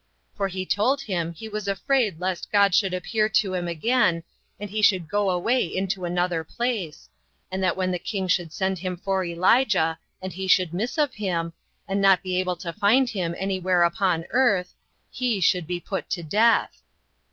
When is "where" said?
13.59-13.83